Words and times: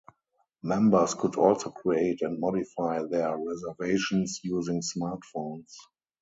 Members 0.63 1.13
could 1.13 1.35
also 1.35 1.69
create 1.69 2.23
and 2.23 2.39
modify 2.39 3.03
their 3.03 3.37
reservations 3.37 4.39
using 4.43 4.81
smart 4.81 5.23
phones. 5.25 5.77